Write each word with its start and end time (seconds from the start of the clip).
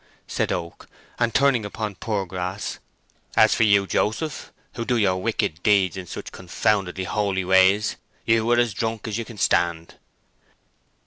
said 0.25 0.51
Oak; 0.51 0.87
and 1.19 1.31
turning 1.31 1.63
upon 1.63 1.93
Poorgrass, 1.93 2.79
"as 3.37 3.53
for 3.53 3.61
you, 3.61 3.85
Joseph, 3.85 4.51
who 4.73 4.83
do 4.83 4.97
your 4.97 5.21
wicked 5.21 5.61
deeds 5.61 5.95
in 5.95 6.07
such 6.07 6.31
confoundedly 6.31 7.03
holy 7.03 7.45
ways, 7.45 7.97
you 8.25 8.49
are 8.49 8.57
as 8.57 8.73
drunk 8.73 9.07
as 9.07 9.19
you 9.19 9.25
can 9.25 9.37
stand." 9.37 9.97